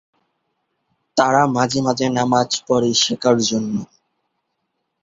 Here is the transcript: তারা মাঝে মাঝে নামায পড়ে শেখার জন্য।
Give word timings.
তারা 1.17 1.41
মাঝে 1.55 1.79
মাঝে 1.87 2.05
নামায 2.09 2.49
পড়ে 2.67 2.89
শেখার 3.03 3.37
জন্য। 3.49 3.73